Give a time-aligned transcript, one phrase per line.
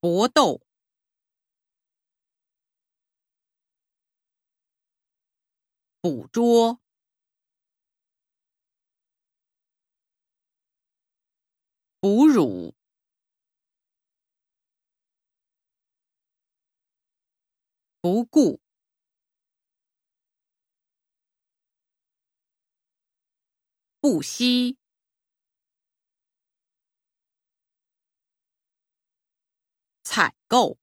[0.00, 0.60] 搏斗，
[6.00, 6.80] 捕捉，
[12.00, 12.72] 哺乳，
[18.00, 18.60] 不顾，
[24.00, 24.78] 不惜。
[30.10, 30.78] 采购，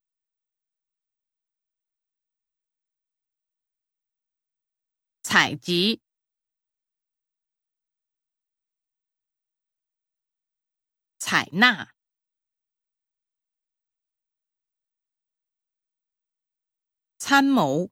[5.23, 5.99] 采集，
[11.17, 11.95] 采纳，
[17.17, 17.89] 参谋，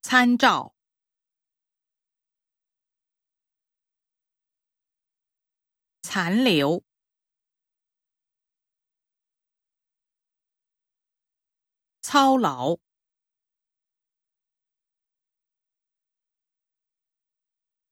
[0.00, 0.77] 参照。
[6.10, 6.82] 残留，
[12.00, 12.78] 操劳，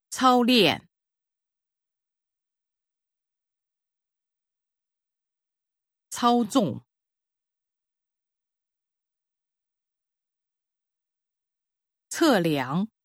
[0.08, 0.88] 操练，
[6.08, 6.80] 操纵，
[12.08, 12.95] 测量。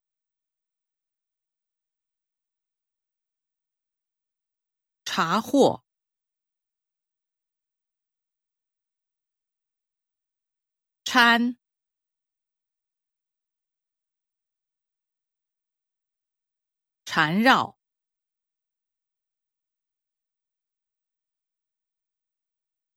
[5.13, 5.83] 查获，
[11.03, 11.57] 掺，
[17.03, 17.77] 缠绕，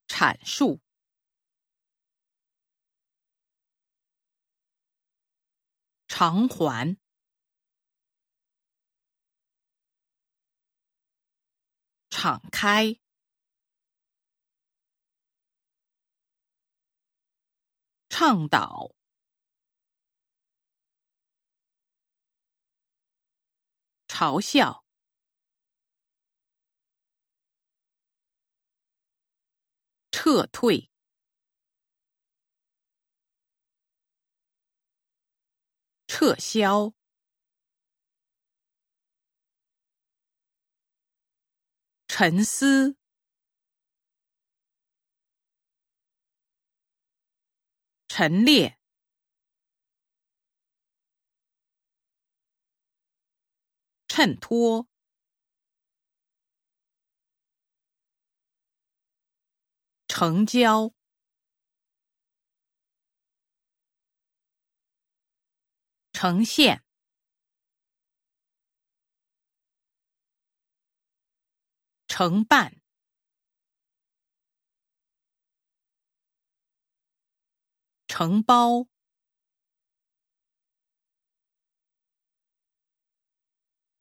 [0.06, 0.80] 阐述，
[6.06, 6.96] 偿还。
[12.25, 12.98] 敞开，
[18.08, 18.94] 倡导，
[24.09, 24.87] 嘲笑，
[30.10, 30.88] 撤退，
[36.06, 36.94] 撤销。
[42.16, 42.97] 沉思，
[48.06, 48.78] 陈列，
[54.06, 54.86] 衬托，
[60.06, 60.94] 成交，
[66.12, 66.84] 呈现。
[72.16, 72.80] 承办、
[78.06, 78.86] 承包、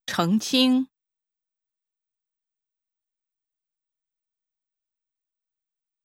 [0.06, 0.88] 澄清、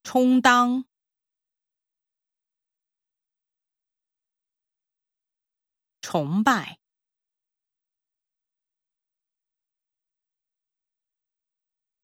[0.02, 0.86] 充当、
[6.00, 6.88] 崇拜。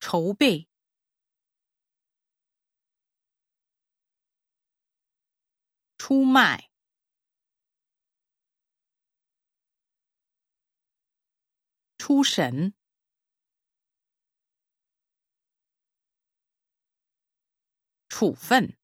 [0.07, 0.69] 筹备、
[5.97, 6.71] 出卖、
[11.97, 12.75] 出神、
[18.11, 18.77] 处分、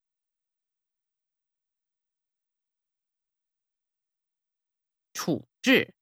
[5.12, 6.00] 处置。